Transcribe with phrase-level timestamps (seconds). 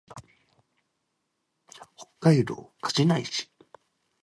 [1.95, 3.51] 北海道歌志内市